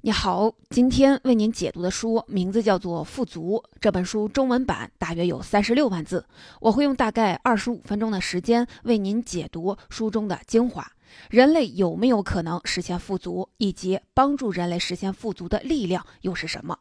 [0.00, 3.60] 你好，今天为您解读的书名字叫做《富足》。
[3.80, 6.24] 这本书中文版大约有三十六万字，
[6.60, 10.88] 我会用大概二十五分钟的时间为您解读书中的精华。
[11.30, 16.78] 人类有没有可能实现富足，以及帮助人类实现富足的力量又是什么？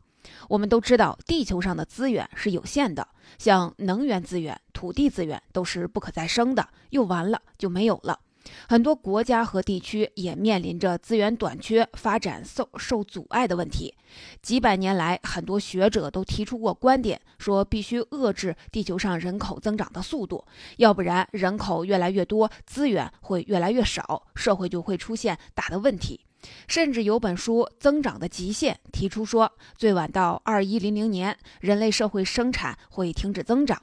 [0.48, 3.08] 我们都知道，地球上的资源是有限的，
[3.40, 8.20] 像能源资源、土地资源都是不可再生的，用完了就没有了。
[8.68, 13.94] 很多国家和地区也面临着资源短缺、发展受受阻碍的问题。
[14.42, 20.46] 几百年来，很多学者都提出过观点，说必须遏制地球上人口增长的速度，
[20.78, 26.22] 要不然人口越来越多，资源会越来越少，社会就会出现大的问题。
[26.68, 33.82] 甚至有本书《增长的极限》提出说，最晚到二一零零年，人类社会生产会停止增长。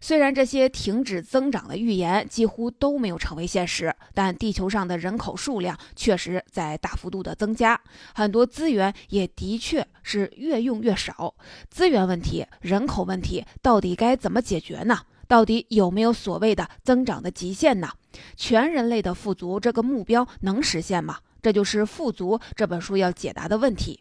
[0.00, 7.80] 虽然这些停止增长的预言几乎都没有成为现实，但地球上的人口数量确实在大幅度的增加，
[8.14, 11.34] 很多资源也的确是越用越少。
[11.70, 14.98] 资源问题、人口问题到底该怎么解决呢？
[15.26, 17.90] 到底有没有所谓的增长的极限呢？
[18.36, 21.18] 全人类的富足这个目标能实现吗？
[21.42, 24.00] 这就是《富足》这本书要解答的问题。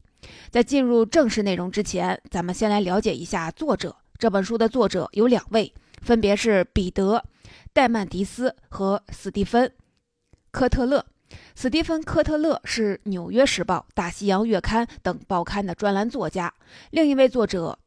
[0.49, 3.95] 在进入正式内容之前，咱们先来了解一下作者。
[4.17, 5.73] 这本书的作者有两位。
[6.05, 7.17] 分别是彼得·
[7.73, 9.67] 戴曼迪斯和斯蒂芬·
[10.51, 11.03] 科特勒。
[11.55, 16.53] 斯蒂芬·科特勒是《纽约时报》《大西洋月刊》等报刊的专栏作家。
[16.91, 17.77] 另一位作者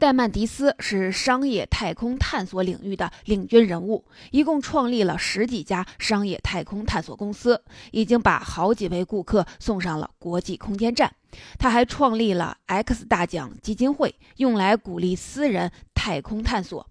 [0.00, 11.12] 戴曼迪斯是商业太空探索领域的领军人物，一共创立了十几家商业太空探索公司，已经把好几位顾客送上了国际空间站。
[11.58, 16.88] 他还创立了 X 大奖基金会，用来鼓励私人太空探索。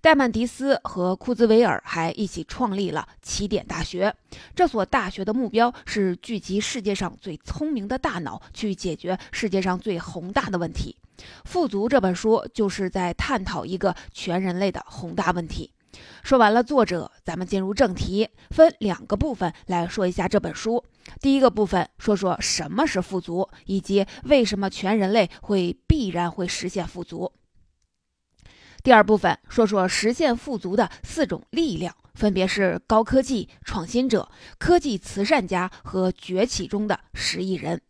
[0.00, 4.14] 戴曼迪斯和库兹韦尔还一起创立了起点大学。
[4.54, 10.96] 这所大学的目标是聚集世界上最聪明的大脑，去解决世界上最宏大的问题。
[11.44, 15.70] 《富足》这本书就是在探讨一个全人类的宏大问题。
[16.24, 20.84] 说完了作者，咱们进入正题，分两个部分来说一下这本书。
[21.20, 27.30] 第一个部分说说什么是富足，以及为什么全人类会必然会实现富足。
[28.84, 37.80] 第二部分说说实现富足的四种力量，分别是高科技创新者、科技慈善家和崛起中的十亿人。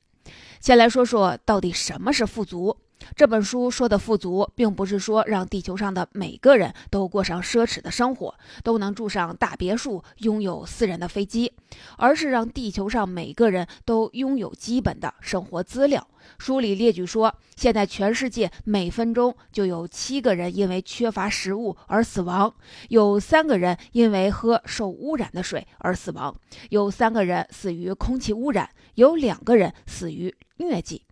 [0.61, 2.79] 先来说说到底什么是富足。
[3.15, 11.53] 这本书说的富足，并不是说让地球上的每个人都过上奢侈的生活，都能住上大别墅，拥有私人的飞机，
[11.97, 16.07] 而是让地球上每个人都拥有基本的生活资料。
[16.39, 22.53] 书里列举说，现在全世界每分钟就有七个人因为缺乏食物而死亡，
[22.89, 26.35] 有三个人因为喝受污染的水而死亡，
[26.71, 31.03] 有三个人死于空气污染，有两个人死于疟疾。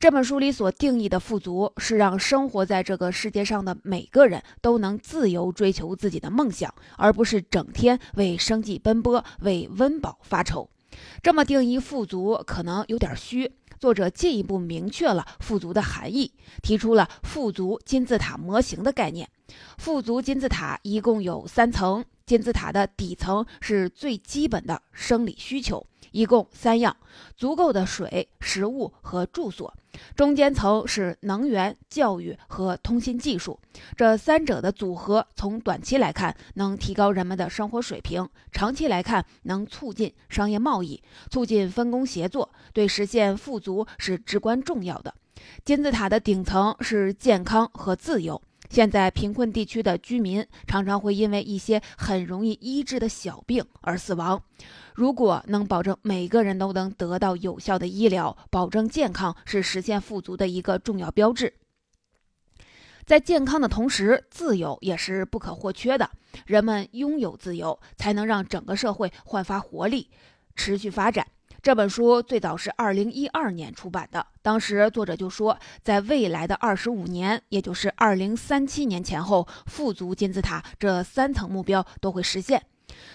[0.00, 10.70] 这本书里所定义的富足，是让生活在这个世界上的每个人都能自由追求自己的梦想，而不是整天为生计奔波、为温饱发愁。
[11.20, 13.52] 这么定义富足可能有点虚。
[13.80, 16.32] 作者进一步明确了富足的含义，
[16.62, 19.28] 提出了富足金字塔模型的概念。
[19.78, 25.84] 富足金字塔一共有三层，金字塔的底层是最基本的生理需求。
[26.10, 26.94] 一共三样：
[27.36, 29.72] 足够的水、食物和住所。
[30.14, 33.58] 中间层是能源、教育和通信技术。
[33.96, 45.14] 这三者的组合，从短期来看能提高人们的生活水平，长期来看能促进商业贸易，促进分工协作，对实现富足是至关重要的。
[45.64, 48.40] 金字塔的顶层是健康和自由。
[48.68, 54.42] 现在贫困地区的居民常常会因为一些很容易医治的小病而死亡。
[54.94, 61.54] 如果能保证每个人都能得到有效的医疗，保证健康是实现富足的一个重要标志。
[63.06, 66.10] 在健康的同时，自由也是不可或缺的。
[66.44, 70.10] 人们拥有自由，才能让整个社会焕发活力，
[70.54, 71.26] 持续发展。
[71.60, 82.62] 这本书最早是二零一二年出版的，当时作者就说，在未来的二十五年，也就是二零三七年前后，富足金字塔这三层目标都会实现。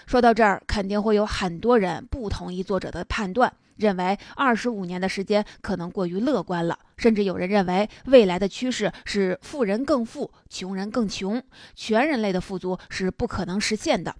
[0.06, 6.78] 说到这儿，肯定会有很多人不同意作者的判断，认为二十五年的时间可能过于乐观了。
[6.96, 11.42] 甚至有人认为，未来的趋势是富人更富，穷人更穷，
[11.74, 14.14] 全人类的富足是不可能实现的。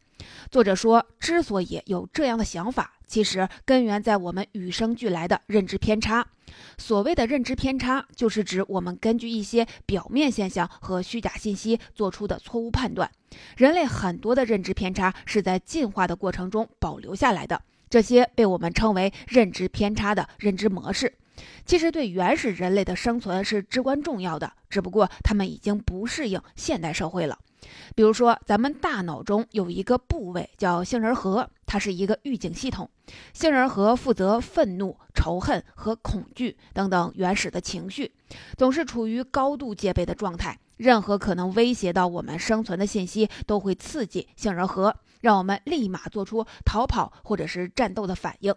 [0.51, 6.27] 作者说，之所以有这样的想法，其实根源在我们与生俱来的认知偏差。
[6.79, 13.11] 所谓的认知偏差，就是指我们根据一些表面现象和虚假信息做出的错误判断。
[13.57, 17.61] 人类很多的认知偏差是在进化的过程中保留下来的。
[17.95, 21.15] 这些被我们称为认知偏差的认知模式。
[21.65, 27.39] 其实对原始人类的生存是至关重要的，只不过他们已经不适应现代社会了。
[27.95, 32.91] 比如说，咱们大脑中有一个部位叫杏仁核，它是一个预警系统。
[33.33, 38.11] 杏仁核负责愤怒、仇恨和恐惧等等原始的情绪，
[38.57, 40.59] 总是处于高度戒备的状态。
[40.79, 44.97] 任何可能威胁到我们生存的信息都会刺激杏仁核。
[45.25, 48.55] 让我们立马做出逃跑或者是战斗的反应，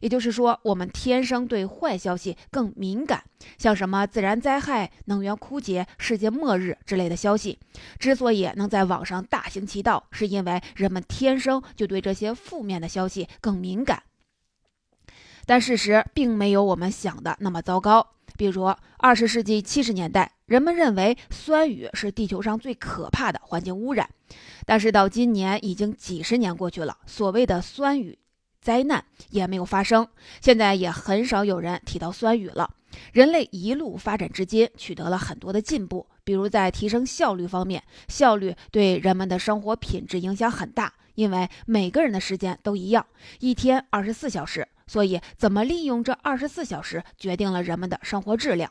[0.00, 3.24] 也就是说，我们天生对坏消息更敏感。
[3.56, 7.58] 像什么自然灾害、能源枯竭、世界末日之类的消息，
[7.98, 14.02] 之所以能在网上大行其道，是因为人们天生就对这些负面的消息更敏感。
[15.46, 18.06] 但事实并没有我们想的那么糟糕。
[18.40, 24.08] 比如，二十世纪七十年代，人们认为酸雨是地球上最可怕的环境污染。
[24.64, 28.18] 但是到今年已经几十年过去了，所谓的酸雨
[28.62, 30.08] 灾难也没有发生，
[30.40, 32.70] 现在也很少有人提到酸雨了。
[33.12, 43.06] 人类一路发展至今，取得了很多的进步，比如在提升效率方面，效率对人们的生活品质影响很大，因为每个人的时间都一样，
[43.40, 48.70] 一天二十四小时，所以怎么利用这二十四小时，决定了人们的生活质量。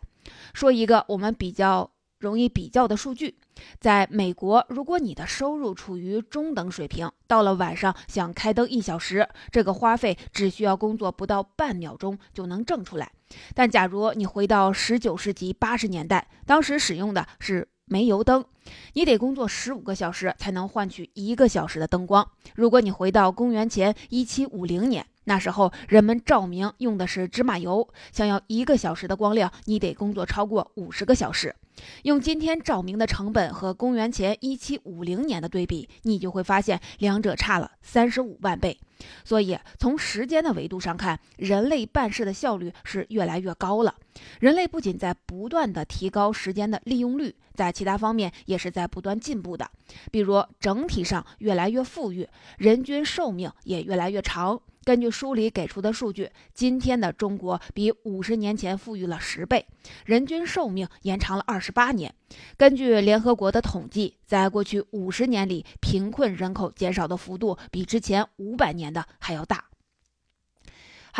[0.54, 1.92] 说一个我们比较。
[2.20, 3.38] 容易比较的数据，
[3.80, 13.10] 在美国，如果你的收入处于中等水平，到了晚上想开灯一小时，这个花费只需要工作不到半秒钟就能挣出来。
[13.54, 18.46] 但假如你回到十九世纪八十年代，当时使用的是煤油灯，
[18.94, 22.28] 你得工作十五个小时才能换取一个小时的灯光。
[22.56, 31.56] 如果你回到公元前一七五零年，那时候人们照明用的是芝麻油，想要一个小时的光亮，你得工作超过五十个小时。
[32.04, 38.80] 用今天照明的成本和公元前一七五零年的对比，你就会发现两者差了三十五万倍。
[39.24, 43.96] 所以，从时间的维度上看，人类办事的效率是越来越高了。
[44.40, 49.70] 人类不仅在不断的提高时间的利用率，在其他方面也是在不断进步的。
[50.12, 52.28] 比如，整体上越来越富裕，
[52.58, 54.62] 人均寿命也越来越长。
[54.86, 59.68] 根据书里给出的数据，今天的中国比五十年前富裕了十倍，
[60.06, 62.12] 人均寿命延长了二十八年。
[62.58, 69.66] 根据联合国的统计，在过去五十年里，贫困人口减少的幅度比之前五百年的还要大。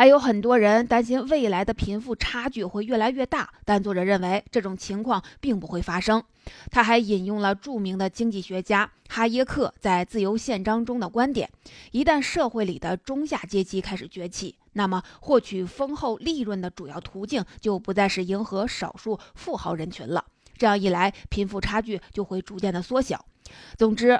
[0.00, 6.24] 还有很多人担心未来的贫富差距会越来越大，但作者认为这种情况并不会发生。
[6.70, 11.50] 他还引用了著名的经济学家哈耶克在《自由宪章》中的观点：
[11.90, 20.24] 一旦社会里的中下阶级开始崛起，那么获取丰厚利润的主要途径就不再是迎合少数富豪人群了。
[20.56, 23.22] 这样一来，贫富差距就会逐渐的缩小。
[23.76, 24.18] 总之，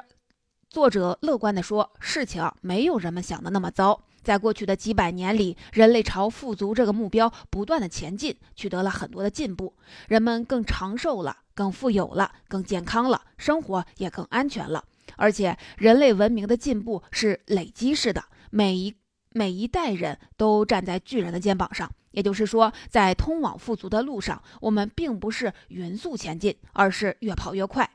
[0.69, 4.03] 作者乐观地说，事情没有人们想的那么糟。
[4.23, 9.73] 在过去的几百年里，人类朝富足这个目标不断的前进，取得了很多的进步。
[10.07, 14.83] 人们更长寿了，更富有了，更健康了，生活也更安全了。
[15.17, 18.95] 而且，人类文明的进步是累积式的，每一
[19.31, 21.89] 每一代人都站在巨人的肩膀上。
[22.11, 27.89] 也就是说，在通往富足的路上，我们并不是匀速前进，而是越跑越快。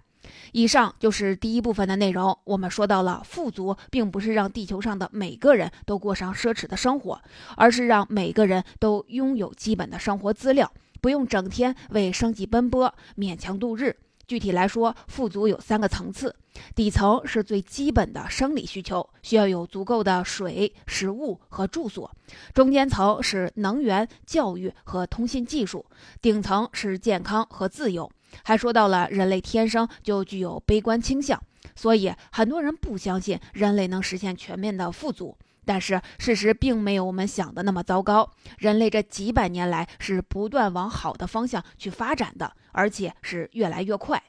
[0.53, 2.37] 以上就是第一部分的内容。
[2.45, 7.21] 我们说到了，富足并不是让地球上的每个人都过上奢侈的生活，
[7.57, 13.97] 而是让每个人都拥有基本的生活资料，不用整天为生计奔波，勉强度日。
[14.27, 16.35] 具体来说，富足有三个层次：
[16.75, 22.11] 底层是最基本的生理需求，需要有足够的水、食物和住所；
[22.53, 25.87] 中间层是能源、教育和通信技术；
[26.21, 28.11] 顶层是健康和自由。
[28.45, 31.41] 还说到了人类天生就具有悲观倾向，
[31.75, 35.37] 所以很多人不相信人类能实现全面的富足。
[35.65, 44.23] 但是事实并没有我们想的那么糟糕，人类这几百年来是不断往好的方向去发展的，而且是越来越快。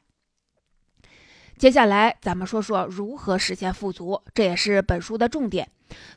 [1.58, 5.68] 接下来咱们说说如何实现富足，这也是本书的重点。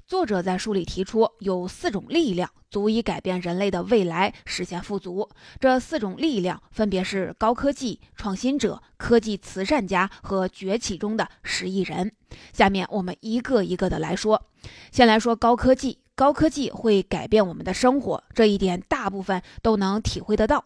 [0.06, 5.26] 作者在书里提出，有四种力量足以改变人类的未来，实现富足。
[5.58, 12.12] 这四种力量分别是高科技、创新者、科技慈善家和崛起中的十亿人。
[12.52, 14.42] 下面我们一个一个的来说。
[14.92, 20.62] 先来说高科技，高科技会改变我们的生活，这一点大部分都能体会得到。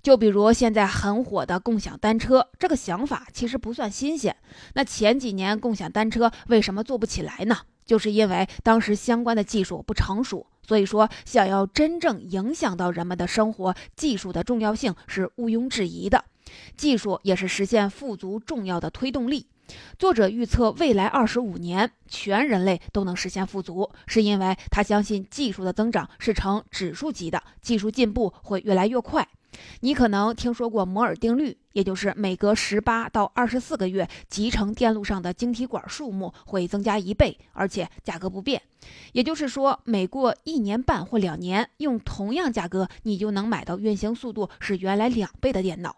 [0.00, 4.36] 就比如现在很火的共享单车，这个想法其实不算新鲜。
[4.74, 7.62] 那前几年共享单车为什么做不起来呢？
[7.84, 10.46] 就是因为当时相关的技术不成熟。
[10.64, 16.24] 所以说，想要真正影响到人们的生活，技术的重要性是毋庸置疑的。
[16.76, 19.46] 技术也是实现富足重要的推动力。
[19.98, 29.26] 作者预测未来二十五年全人类都能实现富足，是因为他相信技术的增长是呈指数级的，技术进步会越来越快。
[29.80, 38.60] 你可能听说过摩尔定律，也就是每隔十八到二十四个月，集成电路上的晶体管数目会增加一倍，而且价格不变。
[39.12, 45.96] 也就是说，每过一年半或两年，用同样价格，你就能买到运行速度是原来两倍的电脑。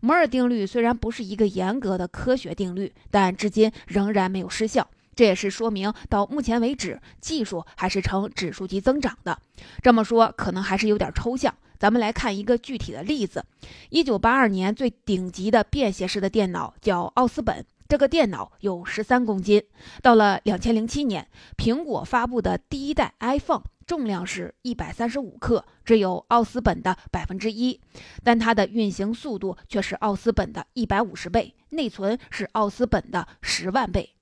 [0.00, 4.88] 摩尔定律虽然不是一个严格的科学定律，但至今仍然没有失效。
[5.14, 9.38] 这也是说明到目前为止，技术还是呈指数级增长的。
[9.82, 11.54] 这么说可能还是有点抽象。
[11.78, 13.44] 咱们来看一个具体的例子。
[13.90, 19.62] 一九八二年，最顶级的便携式的电脑叫奥斯本，这个电脑有十三公斤。
[20.02, 27.80] 到了两千零七年，苹果发布的第一代 iPhone 重量是一百三十五克，只有奥斯本的百分之一，
[28.24, 34.14] 但它的运行速度却是奥斯本的一百五十倍，内存是奥斯本的十万倍。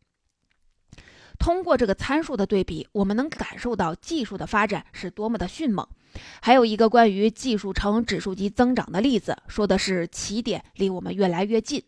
[1.39, 5.87] 通过这个参数的对比，我们能感受到技术的发展是多么的迅猛。
[6.41, 11.83] 还有一个关于技术呈指数级增长的例子，说的是起点离我们越来越近。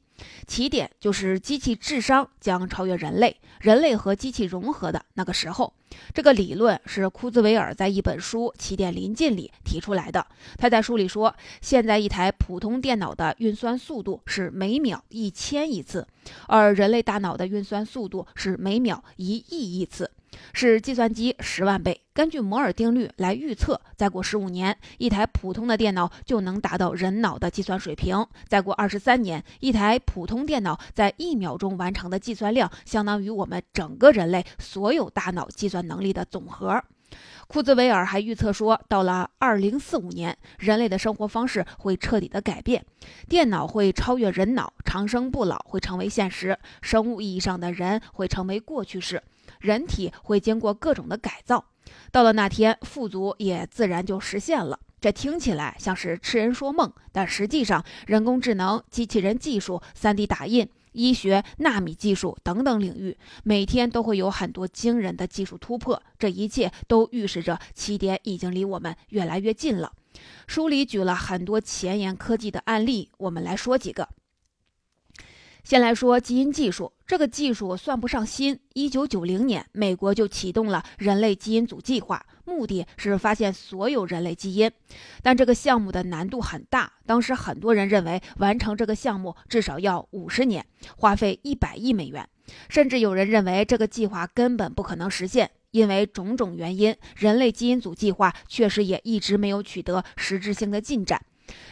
[0.46, 5.72] 起点就是机器智商将超越人类，人类和机器融合的那个时候。
[6.12, 10.26] 这个理论是库兹韦尔在一本书《起点临近》里提出来的。
[10.58, 16.06] 他在书里说，现在一台普通电脑的运算速度是每秒一千亿次，
[16.48, 20.10] 而人类大脑的运算速度是每秒一亿亿次。
[20.52, 22.00] 是计算机十万倍。
[22.12, 36.82] 根据摩尔定律来预测，再过十五年，一台普通的电脑就能达到人脑的计算水平；再过二十三年，一台普通电脑在一秒钟完成的计算量，相当于我们整个人类所有大脑计算能力的总和。
[37.48, 42.84] 库兹韦尔还预测说，到了二零四五年，人类的生活方式会彻底的改变，
[43.28, 49.22] 电脑会超越人脑，长生不老会成为现实，生物意义上的人会成为过去式。
[49.60, 51.64] 人体会经过各种的改造，
[52.10, 54.78] 到了那天，富足也自然就实现了。
[55.00, 66.02] 这听起来像是痴人说梦，但实际上，人工智能、机器人技术、3D 打印、医学、纳米技术等等领域，每天都会有很多惊人的技术突破。
[66.18, 69.92] 这一切都预示着起点已经离我们越来越近了。
[70.46, 74.08] 书里举了很多前沿科技的案例，我们来说几个。
[75.62, 78.60] 先来说基因技术，这个技术算不上新。
[78.74, 84.70] 一九九零年，美国就启动了人类基因组计划，目的是发现所有人类基因。
[85.22, 90.64] 但这个项目的难度很大，当时很多人认为完成这个项目至少要五十年，
[90.96, 92.26] 花费一百亿美元，
[92.70, 101.20] 甚至有人认为这个计划根本不可能实现，因为种种原因，人类基因组计划确实也一直没有取得实质性的进展。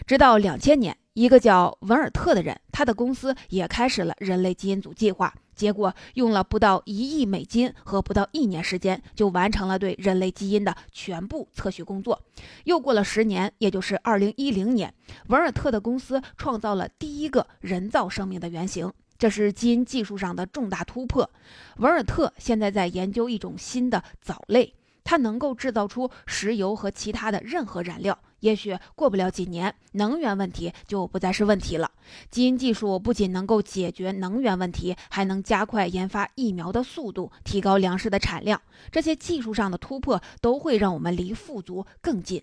[0.06, 0.96] 直到两千年。
[1.14, 12.20] 一个叫文尔特的人，他的公司也开始了人类基因组计划，结果用了不到一亿美金和不到一年时间，就完成了对人类基因的全部测序工作。
[12.64, 14.92] 又过了十年，也就是二零一零年，
[15.28, 21.30] 文尔特的公司创造了第一个人造生命的原型，这是基因技术上的重大突破。
[21.76, 28.18] 文尔特现在在研究一种新的藻类，它能够制造出石油和其他的任何燃料。
[28.44, 31.90] 也许过不了几年，能源问题就不再是问题了。
[32.30, 38.60] 基因技术不仅能够解决能源问题，还能加快研发疫苗的速度，提高粮食的产量。
[38.92, 42.42] 这些技术上的突破都会让我们离富足更近。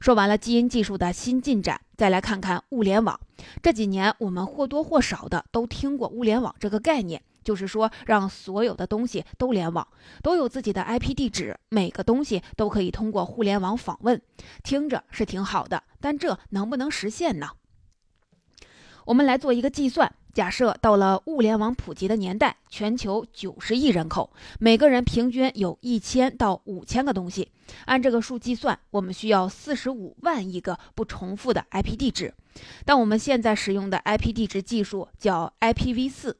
[0.00, 3.20] 说完了基因技术的新进展，再来看看物联网。
[3.62, 7.22] 这几年我们或多或少的都听过物联网这个概念。
[7.46, 9.86] 就是说，让所有的东西都联网，
[10.20, 14.20] 都有自己的 IP 地址，每个东西都可以通过互联网访问。
[14.64, 17.50] 听着是挺好的，但这能不能实现呢？
[19.04, 27.52] 我们来做一个计算：假设到了物联网普及的年代，全球九十亿人口，每个人平均有一千到五千个东西。
[27.84, 32.34] 按这个数计算，我们需要四十五万亿个不重复的 IP 地址。
[32.84, 36.34] 但我们现在使用的 IP 地址技术叫 IPv4。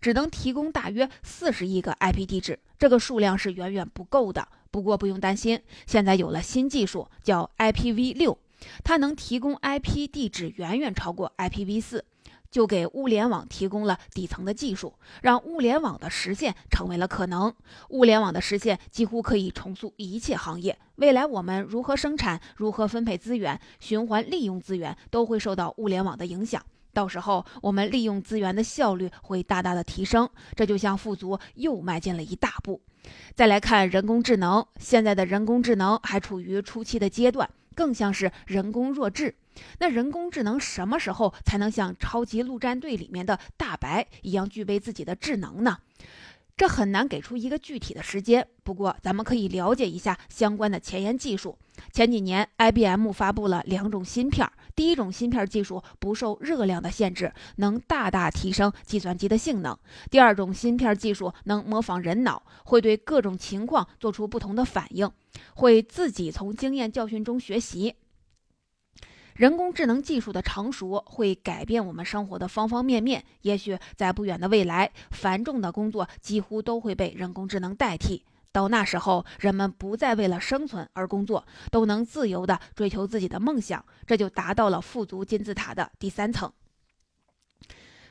[0.00, 4.48] 只能提供大约四十亿个 IP 地址，这个数量是远远不够的。
[4.70, 8.36] 不过不用担心，现在有了新技术，叫 IPv6，
[8.84, 12.02] 它能提供 IP 地址远远超过 IPv4，
[12.50, 17.54] 就给物联网提供了底层的技术，让物联网的实现成为了可能。
[17.88, 20.78] 物联网的实现几乎可以重塑一切行业。
[20.96, 26.62] 未来我们如何生产、如何分配资源、循环利用资源，都会受到物联网的影响。
[26.98, 32.80] 到时候，我们利用资源的效率会大大的提升，这就像富足又迈进了一大步。
[33.36, 39.32] 再来看人工智能，现在的人工智能还处于初期的阶段，更像是人工弱智。
[39.78, 45.78] 那人工智能什么时候才能像超级陆战队里面的大白一样具备自己的智能呢？
[46.56, 51.56] 这很难给出一个具体的时间，不过咱们可以了解一下相关的前沿技术。
[51.92, 54.44] 前几年，IBM 发布了两种芯片，
[54.78, 59.74] 第一种芯片技术不受热量的限制，能大大提升计算机的性能；
[60.08, 65.10] 第二种芯片技术能模仿人脑，会对各种情况做出不同的反应，
[65.56, 67.96] 会自己从经验教训中学习。
[69.34, 73.24] 人工智能技术的成熟会改变我们生活的方方面面。
[73.42, 78.24] 也许在不远的未来，繁重的工作几乎都会被人工智能代替。
[78.50, 86.52] 到那时候，人们不再为了生存而工作，都能自由地追求自己的梦想，这就达到了富足金字塔的第三层。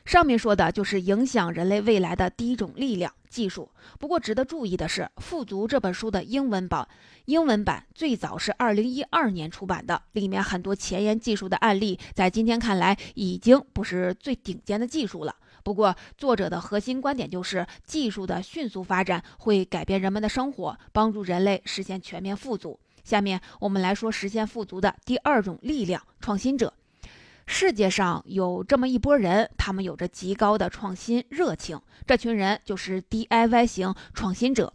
[0.05, 3.69] 上面说的就是影响人类未来的第一种力量——技术。
[3.99, 6.87] 不过，值得注意的是，《富足》这本书的英文版，
[7.25, 15.35] 英文版最早是二零一二年出版的，里面很多前沿技术的案例，在今天看来已经不是最顶尖的技术了。
[15.67, 22.79] 不过，作者的核心观点就是，技术的迅速发展会改变人们的生活，帮助人类实现全面富足。
[23.03, 26.73] 下面我们来说实现富足的第二种力量——创新者。
[27.47, 31.77] 世界上有这么一波人，他们有着极高的创新热情。
[32.05, 34.71] 这群人就是 DIY 型创新者。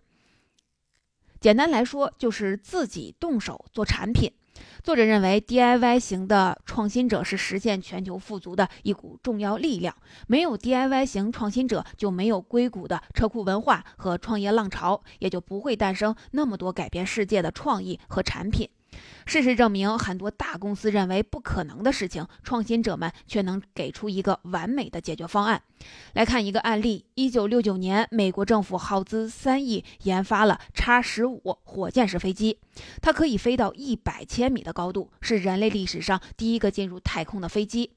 [1.40, 4.30] 简单来说，就是自己动手做产品。
[4.82, 9.94] 作者认为，DIY 型的创新者是实现全球富足的一股重要力量。
[10.26, 18.68] 没有 DIY 型创新者，就没有硅谷的车库文化和创业浪潮，也就不会诞生那么多改变世界的创意和产品。
[19.24, 25.62] 事实证明，很多大公司认为不可能的事情，创新者们却能给出一个完美的解决方案。
[26.14, 32.58] 来看一个案例：一九六九年，美国政府耗资三亿研发了叉十五火箭式飞机，
[33.00, 37.92] 它可以飞到一百千米的高度，是人类历史上第一个进入太空的飞机。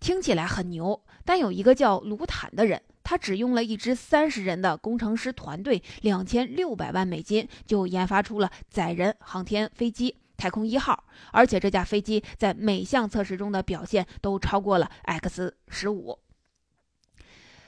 [0.00, 10.16] 听起来很牛，但有一个叫卢坦的人，他只用了一支三十人的工程师团队，两千六百万美金就研发出了载人航天飞机。
[10.40, 16.18] 太空一号，而且这架飞机在每项测试中的表现都超过了 X 十五。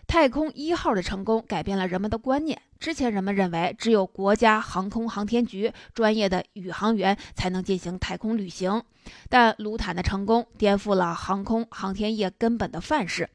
[0.07, 2.61] 太空一号的成功改变了人们的观念。
[2.79, 8.83] 之前人们认为只有国家航空航天局专业的宇航员才能进行太空旅行，
[9.29, 13.29] 但卢坦的成功颠覆了航空航天业根本的范式，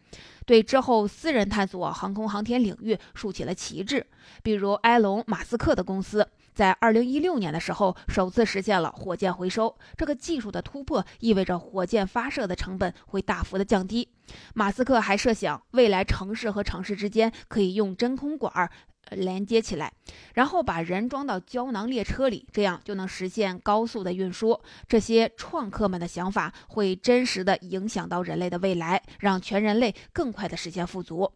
[0.46, 4.06] 对之后私人探索航空航天领域竖起了旗帜。
[4.44, 6.28] 比如埃隆·马斯克的公司。
[6.58, 9.78] 在二零一六年的时候，首次实现了火箭回收。
[9.96, 14.10] 这个技术的突破意味着火箭发射的成本会大幅的降低。
[14.56, 18.72] 马斯克还设想，未来城市和城市之间可以用真空管儿。
[19.12, 19.94] 连接起来，
[20.34, 24.60] 然后把人装到胶囊列车里，这样就能实现高速的运输。
[24.86, 31.32] 这些创客们的想法会真实的影响到人类的未来，让全人类更快的实现富足。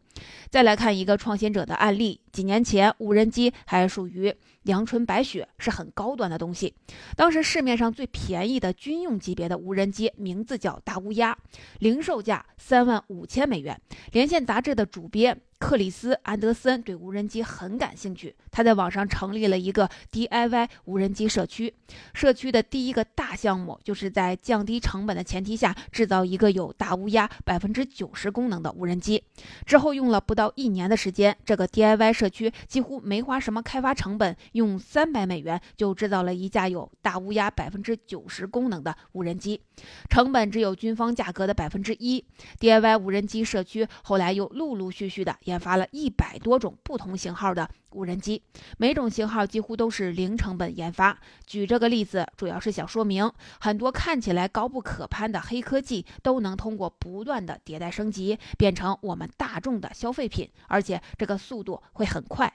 [0.50, 6.74] 再来看一个创新者的案例：几年前，无人机还属于阳春白雪，是很高端的东西。
[7.16, 11.38] 当时市面上最便宜的军用级别的无人机，名字叫大乌鸦，
[11.80, 13.80] 零售价三万五千美元。
[14.12, 15.42] 连线杂志的主编。
[15.62, 21.72] 克里斯·安德森对无人机很感兴趣，他在网上成立了一个 DIY 无人机社区。
[22.16, 29.24] 社区的第一个大项目就是在降低成本的前提下制造一个有大乌鸦百分之九十功能的无人机。
[29.64, 39.62] 之后用了不到一年的时间，这个 DIY 社区几乎没花什么开发成本，用三百美元就制造了一架有大乌鸦百分之九十功能的无人机，
[40.10, 42.24] 成本只有军方价格的百分之一。
[42.60, 45.36] DIY 无人机社区后来又陆陆续续的。
[45.46, 48.42] 研发了一百多种不同型号的无人机，
[48.78, 51.18] 每种型号几乎都是零成本研发。
[51.46, 62.54] 举这个例子，主要是想说明，很多看起来高不可攀的黑科技，都能通过不断的迭代升级，变成我们大众的消费品，而且这个速度会很快。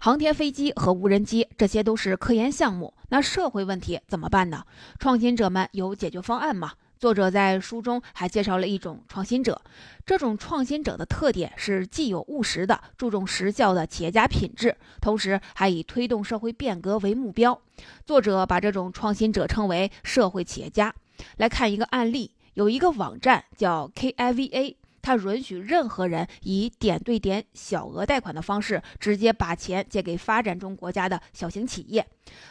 [0.00, 4.64] 航天飞机和无人机，这些都是科研项目，那社会问题怎么办呢？
[5.00, 6.72] 创新者们有解决方案吗？
[7.00, 9.60] 作者在书中还介绍了一种创新者，
[10.06, 17.60] 这种创新者的特点是既有务实的、注重实效的企业家品质，同时还以推动社会变革为目标。
[18.06, 20.94] 作者把这种创新者称为社会企业家。
[21.38, 32.06] 来看一个案例，有一个网站叫 KIVA，它允许任何人以点对点小额贷款的方式，直接把钱借给发展中国家的小型企业。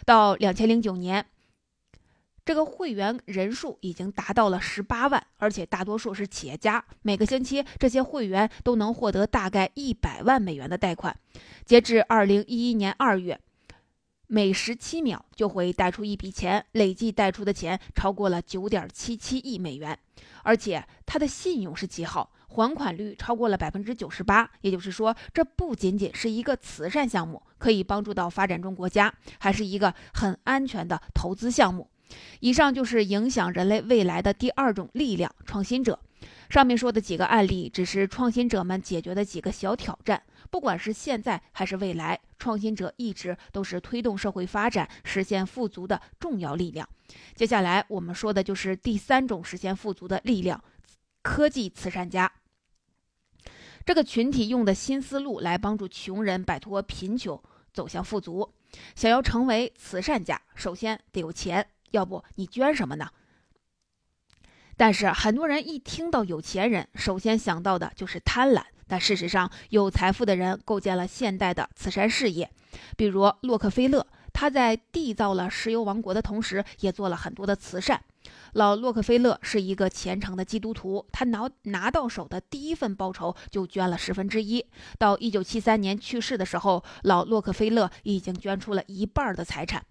[0.05, 1.25] 到两千零九年。
[2.45, 6.81] 这个会员人数已经达到了十八万，而且大多数是企业家。
[7.01, 11.13] 每个星期，这些会员都能获得大概一百万美元的贷款。
[11.65, 13.37] 截至二零一一年二月
[14.27, 19.99] 每十七秒就会贷出一笔钱，累计贷出的钱超过了九点七七亿美元，
[20.43, 24.49] 而且他的信用是极好，还款率超过了百分之九十八。
[24.61, 31.89] 也就是说，这不仅仅是一个慈善项目，可以帮助到发展中国家，还是一个很安全的投资项目。
[32.39, 35.99] 以上就是影响人类未来的第二种力量——创新者。
[36.49, 40.23] 上面说的几个案例，只是创新者们解决的几个小挑战。
[40.49, 46.87] 不管是现在还是未来，创新者一直都是推动社会发展、实现富足的重要力量。
[47.35, 50.63] 接下来我们说的就是第三种实现富足的力量——
[51.21, 52.31] 科技慈善家。
[53.87, 58.53] 这个群体用的新思路来帮助穷人摆脱贫穷，走向富足。
[58.95, 63.09] 想要成为慈善家，首先得有钱，要不你捐什么呢？
[64.75, 68.61] 但是很多人一听到有钱人，首先想到的就是贪婪。
[68.89, 72.51] 但事实上，有财富的人构建了现代的慈善事业，
[72.97, 78.03] 比如洛克菲勒，他在缔造了石油王国的同时，也做了很多的慈善。
[78.53, 84.65] 老洛克菲勒是一个虔诚的基督徒，他拿拿到手的第一份报酬就捐了十分之一。
[84.97, 89.85] 到一九七三年去世的时候，老洛克菲勒已经捐出了一半的财产。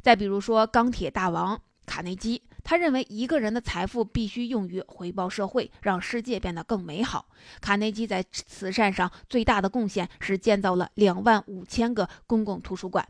[0.00, 2.42] 再比如说，钢铁大王卡内基。
[2.64, 7.26] 他认为一个人的财富必须用于回报社会，让世界变得更美好。
[7.60, 13.04] 卡内基在慈善上最大的贡献是建造了两万五千个公共图书馆。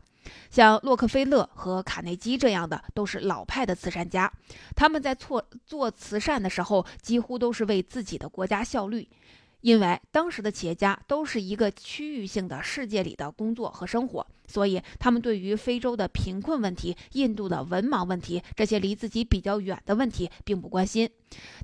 [0.49, 4.31] 像洛克菲勒和卡内基这样的都是老派的慈善家，
[4.75, 9.09] 他们在做做慈善的时候，几乎都是为自己的国家效力。
[9.61, 21.09] 因为当时的企业家都是一个区域性的世界里的工作和生活，所以他们对于非洲的贫困问题、印度的文盲问题这些离自己比较远的问题并不关心。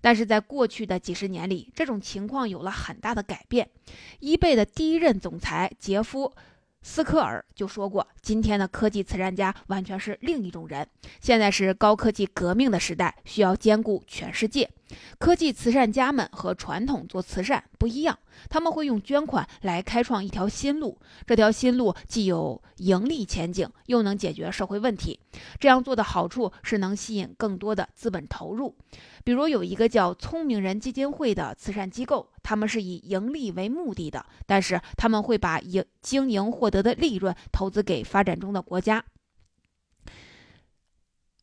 [0.01, 3.69] 但是在过去的几十年里，这种情况有了很大的改变。
[4.21, 6.33] 伊贝的第一任总裁杰夫。
[6.81, 10.87] 斯科尔就说过：“今天的科技慈善家完全是另一种人。
[11.19, 14.69] 现在是高科技革命的时代，需要兼顾全世界。
[15.17, 18.17] 科技慈善家们和传统做慈善不一样，
[18.49, 20.97] 他们会用捐款来开创一条新路。
[21.27, 25.19] 这条新路既有盈利前景，又能解决社会问题。
[25.59, 28.75] 这样做的好处是能吸引更多的资本投入。”
[29.23, 39.03] 比如有一个叫“聪明人基金会”的慈善机构，他们是以盈利为目的的，但是他们会把营经营获得的利润投资给发展中的国家，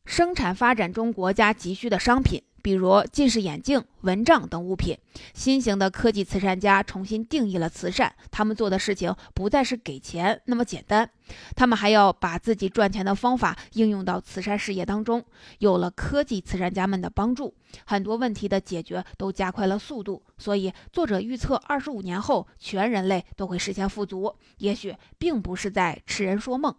[0.05, 2.41] 生产发展中国家急需的商品。
[2.67, 4.97] 比如近视眼镜、蚊帐等物品。
[5.33, 11.09] 新型的科技慈善家重新定义了慈善，他们做的事情不再是给钱那么简单，
[11.55, 15.23] 他们还要把自己赚钱的方法应用到慈善事业当中。
[15.59, 20.21] 有了科技慈善家们的帮助，很多问题的解决都加快了速度。
[20.37, 26.75] 所以，作者预测二十五年后全人类都会实现富足，也许并不是在痴人说梦。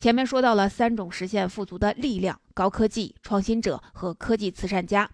[0.00, 5.10] 前面说到了三种实现富足的力量：高科技创新者和科技慈善家。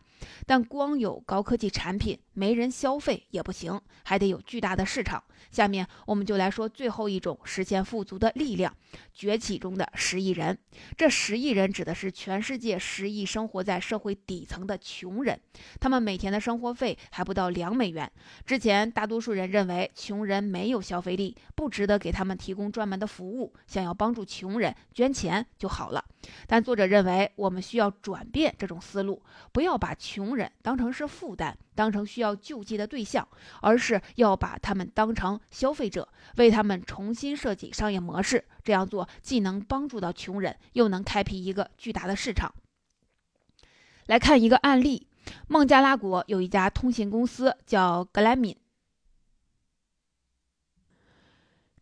[0.47, 5.23] 但光有高科技产品没人消费也不行，还得有巨大的市场。
[5.51, 8.75] 下面我们就来说最后一种实现富足的力量——
[9.13, 10.57] 崛起中的十亿人。
[10.97, 15.39] 这十亿人指的是全世界十亿生活在社会底层的穷人，
[15.81, 18.11] 他们每天的生活费还不到两美元。
[18.47, 26.05] 之前大多数人认为穷人没有消费力，不值得给他们提供专门的服务，想要帮助穷人捐钱就好了。
[26.47, 29.21] 但作者认为我们需要转变这种思路，
[29.53, 31.57] 不要把穷人当成是负担。
[31.75, 33.27] 当成需要救济的对象，
[33.63, 38.45] 而是要把他们当成消费者，为他们重新设计商业模式。
[38.63, 42.53] 这样做既能帮助到穷人，又能开辟一个巨大的市场。
[44.05, 45.07] 来看一个案例：
[45.49, 48.55] 孟加拉国有一家通信公司叫格莱敏，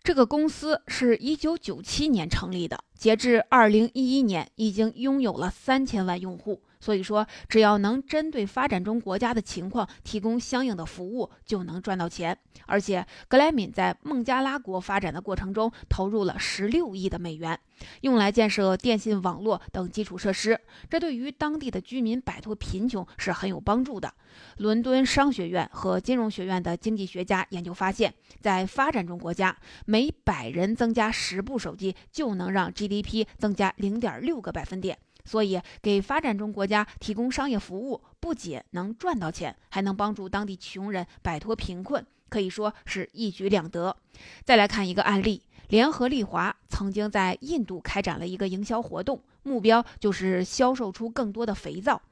[0.04, 6.62] 这个公司是一九九七年成立的，截至二零一一年，已经拥有了三千万用户。
[6.80, 12.36] 所以说，只要能针对发展中国家的情况提供相应的服务，就能赚到钱。
[12.66, 17.58] 而且，格莱敏在孟加拉国发展的过程中投入了十六亿的美元，
[18.00, 20.58] 用来建设电信网络等基础设施。
[20.88, 24.12] 这对于当地的居民摆脱贫穷是很有帮助的。
[24.56, 34.96] 伦敦商学院和金融学院的经济学家研究发现，在发展中国家，每百人增加十部手机，就能让 GDP 增加零点六个百分点。
[35.30, 43.96] 所以，给发展中国家提供商业服务，不仅能赚到钱，还能帮助当地穷人摆脱贫困，可以说是一举两得。
[44.44, 52.02] 再来看一个案例：联合利华曾经在印度开展了一个营销活动，目标就是销售出更多的肥皂。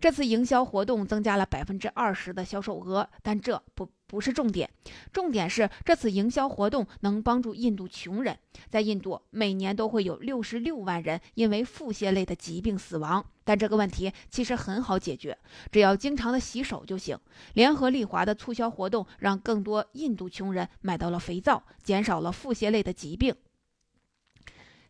[0.00, 3.88] 这次营销活动增加了百分之二十的销售额，但这不。
[4.14, 4.70] 不是重点，
[5.12, 8.38] 重点是这次营销活动能帮助印度穷人。
[8.70, 15.36] 在印度，每年都会有六十六万人因为腹泻类的疾病死亡，但这个问题其实很好解决，
[15.72, 17.18] 只要经常的洗手就行。
[17.54, 23.34] 联合利华的促销活动让更多印度穷人买到了肥皂，减少了腹泻类的疾病。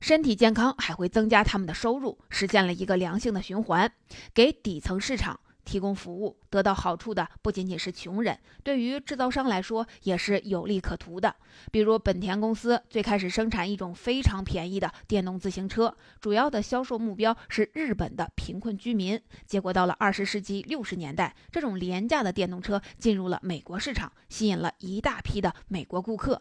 [0.01, 3.91] 身体健康还会增加他们的收入，实现了一个良性的循环，
[4.35, 5.41] 给底层市场。
[5.65, 11.35] 提供服务得到好处的不仅仅是穷人，对于制造商来说也是有利可图的。
[11.71, 19.21] 比如本田公司最开始生产一种非常便宜的电动自行车，主要的销售目标是日本的贫困居民。
[19.47, 26.41] 结果到了二十世纪六十年代，这种廉价的电动车进入了美国市场，吸引了一大批的美国顾客。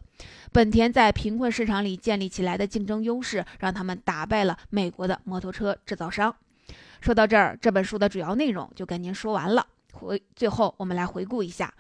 [0.51, 6.35] 本田在贫困市场里建立起来的竞争优势，让他们打败了美国的摩托车制造商。
[7.03, 9.67] 说到这儿，这本书的主要内容就跟您说完了。
[9.91, 11.73] 回最后，我们来回顾一下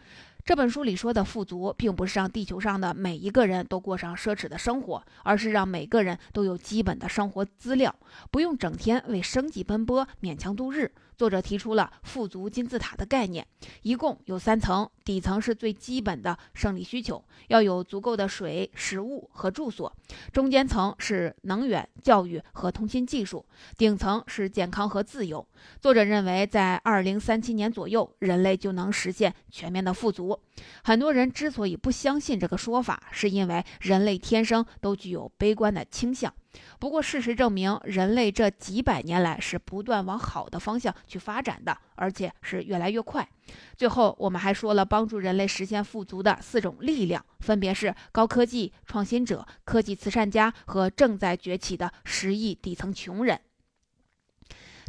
[0.43, 7.95] 这本书里说的富足，并不是让地球上的每一个人都过上奢侈的生活，而是让每个人都有基本的生活资料，
[8.31, 10.91] 不用整天为生计奔波，勉强度日。
[11.17, 13.45] 作者提出了富足金字塔的概念，
[13.81, 14.89] 一共有三层。
[15.05, 19.91] 底层是最基本的生理需求，要有足够的水、食物和住所；
[20.31, 23.45] 中间层是能源、教育和通信技术；
[23.77, 25.45] 顶层是健康和自由。
[25.81, 30.39] 作者认为，在二零三七年左右，人类就能实现全面的富足。
[30.85, 36.33] 很多人之所以不相信这个说法，是因为人类天生都具有悲观的倾向。
[36.79, 43.27] 不过，事实证明，人类这几百年来是不断往好的方向去发展的，而且是越来越快。
[43.75, 53.39] 最后，我们还说了帮助人类实现富足的四种力量，分别是高科技创新者、科技慈善家和正在崛起的十亿底层穷人。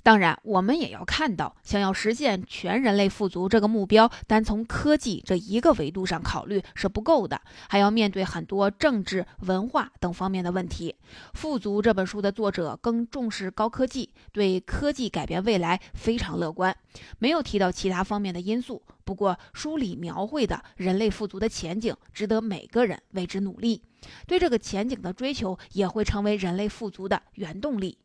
[0.04, 7.40] 当然，我们也要看到，想要实现全人类富足这个目标，单从科技这一个维度上考虑是不够的，
[7.70, 10.94] 还要面对很多政治、文化等方面的问题。
[11.32, 16.76] 《富足》这本书的作者更重视高科技，对科技改变未来非常乐观，
[17.18, 18.82] 没有提到其他方面的因素。
[19.06, 23.82] 不过，书里描绘的人类富足的前景，值得每个人为之努力。
[24.26, 27.96] 对这个前景的追求，也会成为人类富足的原动力。